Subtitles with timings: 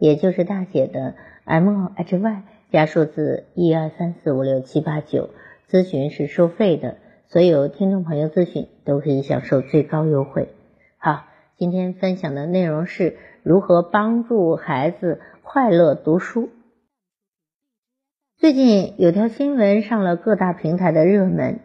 [0.00, 1.14] 也就是大写的
[1.44, 5.30] M H Y 加数字一二三四五六七八九。
[5.70, 6.96] 咨询是收费的，
[7.28, 10.48] 所有听众朋友咨询都可以享受最高优惠。
[10.96, 11.26] 好，
[11.56, 16.48] 今天分享的内容是如何帮助孩子快乐读书。
[18.38, 21.60] 最近有条新闻上了各大平台的热门。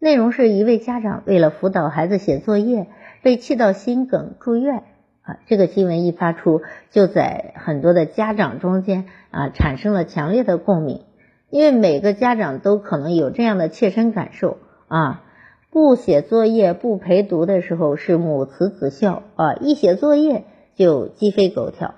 [0.00, 2.88] 内容是一位家长为了辅导孩子写作业，
[3.22, 4.82] 被气到心梗住院
[5.24, 5.38] 啊！
[5.46, 11.02] 这个新闻一发出，就在很多的家长中间啊产生了强烈的共鸣，
[11.50, 15.22] 因为每个家长都可能有这样的切身感受啊：
[15.70, 20.44] 不写作业、不陪读的时候是母慈子孝啊，一写作业
[20.76, 21.94] 就鸡飞狗跳，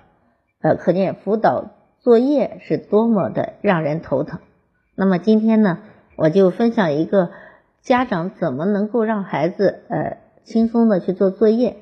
[0.63, 4.41] 呃，可见辅导作业是多么的让人头疼。
[4.95, 5.79] 那么今天呢，
[6.17, 7.31] 我就分享一个。
[7.83, 11.77] 家长怎么能够让孩子呃轻松的去做作业？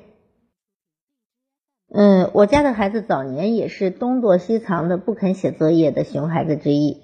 [1.97, 7.01] 嗯，我家的孩子早年也是东躲西藏的不肯写作业的熊孩子之一，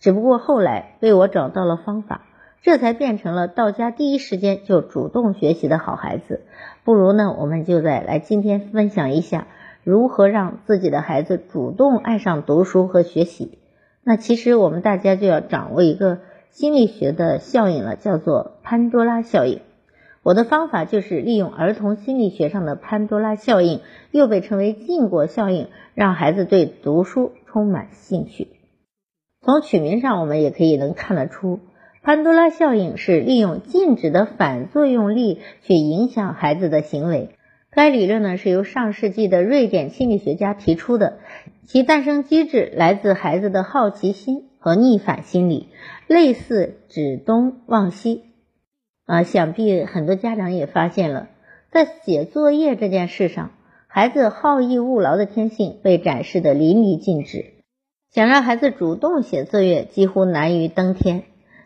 [0.00, 2.22] 只不过后来被我找到了方法，
[2.60, 6.40] 这才变成了到家第一时间就主动学习的好孩子。
[6.82, 9.46] 不如呢，我们就再来今天分享一下
[9.84, 13.58] 如何让自己的孩子主动爱上读书和学习。
[14.02, 16.18] 那其实我们大家就要掌握一个。
[16.50, 19.62] 心理学的效应了，叫做潘多拉效应。
[20.22, 28.48] 我的方法就是利用儿童心理学上的潘多拉效应，又被称为禁果效应，让孩子对读书充满兴趣。
[29.40, 31.60] 从取名上，我们也可以能看得出，
[32.02, 37.30] 潘多拉效应是利用禁止的反作用力去影响孩子的行为。
[37.70, 41.18] 该理论呢是由上世纪的瑞典心理学家提出的，
[41.66, 44.48] 其诞生机制来自孩子的好奇心。
[44.64, 45.70] 和逆反心理
[46.06, 48.22] 类似，指东望西
[49.06, 51.28] 啊，想必很多家长也发现了，
[51.70, 53.50] 在写作业这件事上，
[53.88, 57.46] 孩子好逸恶劳的天性被展示的淋漓尽致。
[58.10, 61.24] 想让孩子主动写作业，几乎难于登天。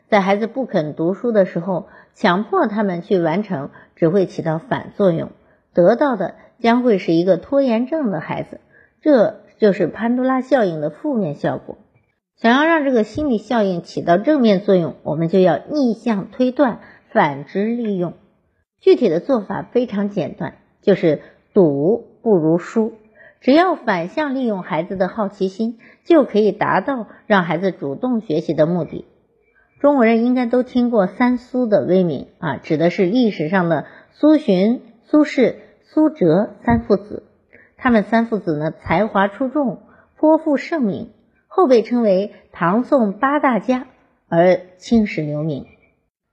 [0.09, 5.31] 在孩子不肯读书的时候，强迫他们去完成，只会起到反作用，
[5.75, 8.61] 得到的将会是一个拖延症的孩子。
[9.03, 11.77] 这就是潘多拉效应的负面效果。
[12.37, 16.81] 想要让这个心理效应起到正面作用，我们就要逆向推断，
[17.17, 18.13] 反之利用。
[18.79, 21.23] 具体的做法非常简单，就是
[21.55, 22.93] 赌不如输。
[23.41, 29.07] 只要反向利用孩子的好奇心，就可以达到让孩子主动学习的目的。
[29.81, 35.55] 中国人应该都听过三苏的威名啊，指的是历史上的苏洵、苏轼、
[35.85, 37.23] 苏辙三父子。
[37.79, 39.81] 他们三父子呢，才华出众，
[40.19, 41.13] 颇负盛名。
[41.47, 43.87] 后被称为唐宋八大家，
[44.29, 45.65] 而青史留名。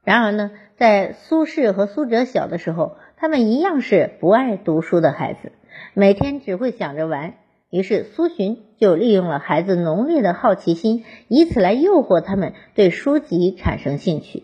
[0.03, 5.51] 然而呢，在苏轼和苏辙小的时候，他们一样是不爱读书的孩子，
[5.93, 7.35] 每天只会想着玩。
[7.69, 14.43] 于是苏洵就利用了孩子浓烈的好奇心，以此来诱惑他们对书籍产生兴趣。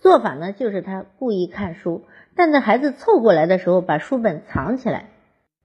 [0.00, 2.02] 做法呢，就是他故意看书，
[2.34, 5.10] 但在孩子凑过来的时候，把书本藏起来。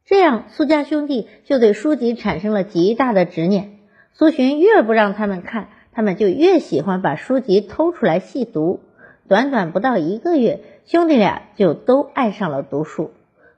[0.05, 3.79] 这样，苏家兄弟就对书籍产生了极大的执念。
[4.13, 8.81] 苏洵越不让他们看，他们就越喜欢把书籍偷出来细读。
[9.29, 13.11] 短短不到一个月，兄弟俩就都爱上了读书。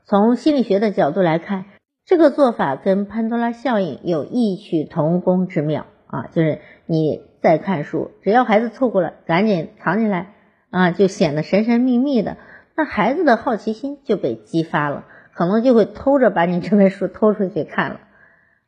[0.04, 1.64] 从心理学的角度来看，
[2.04, 6.28] 这个做法跟潘多拉效应有异曲同工之妙啊！
[6.34, 10.34] 就是你在看书，只要孩子错过了，赶紧藏起来
[10.72, 12.36] 啊，就显得神神秘秘的。
[12.76, 18.02] 那孩子的好奇心就被激发了，可能就会偷着把你这本书偷出去看了。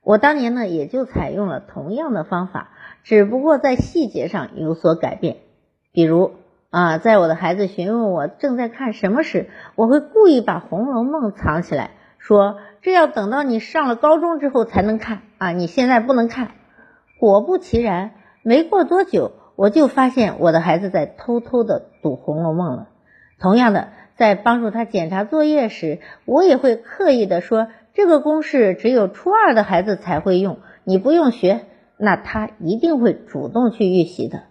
[0.02, 2.72] 我当年呢，也就采用了同样的方法，
[3.04, 5.36] 只不过在细节上有所改变。
[5.92, 6.32] 比如
[6.74, 16.50] 啊，在我的孩子询问我正在看什么时，我会故意把《红楼梦》藏起来，说这要等到你上了高中之后才能看啊，你现在不能看。
[17.20, 22.88] 果不其然，没过多久，我就发现我的孩子在偷偷的读《红楼梦》了。
[23.40, 27.68] 同样的，在帮助他检查作业时，我也会刻意的说。
[27.94, 31.68] 这个公式只有初二的孩子才会用，你不用学，
[31.98, 34.46] 那他一定会主动去预习的。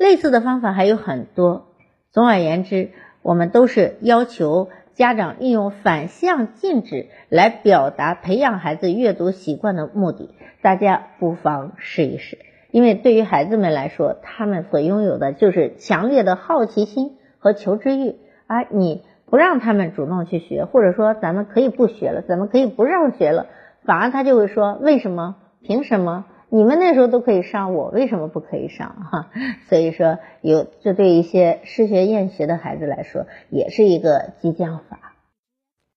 [0.00, 1.66] 类似的方法还有很多。
[2.10, 2.88] 总而言之，
[3.20, 12.38] 我们都是要求家长利用反向禁止来表达培养孩子阅读习惯的目的，大家不妨试一试。
[12.70, 23.48] 因为对于孩子们来说，他们所拥有的就是强烈的好奇心和求知欲，而你不让他们主动去学，或者说咱们可以不学了，咱们可以不上学了，
[23.84, 25.36] 反而他就会说为什么？
[25.62, 26.24] 凭什么？
[26.50, 28.94] 你们那时候都可以上，我为什么不可以上？
[29.10, 29.30] 哈，
[29.68, 35.14] 所以说有这对一些失学厌学的孩子来说，也是一个激将法。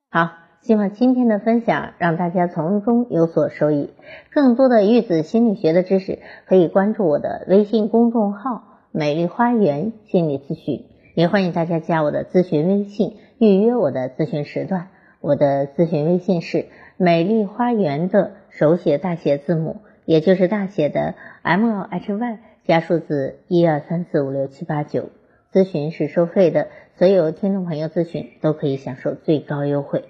[0.09, 0.43] 好。
[0.63, 3.89] 希望今天的分享让大家从中有所收益。
[4.31, 10.85] 更多的育子心理学的知识，可以关注我的微信公众号“美丽花园心理咨询”，
[11.15, 14.87] 也欢迎大家加我的咨询微信，预约我的咨询时段。
[15.19, 25.09] 我的咨询微信是“美丽花园”的手写大写字母，也就是大写的 M H Y 加数字一二三四五六七八九。
[25.51, 30.05] 咨询是收费的，所有听众朋友咨询都可以享受最高优惠。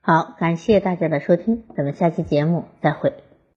[0.00, 3.27] 好，感谢大家的收听，咱们下期节目再会。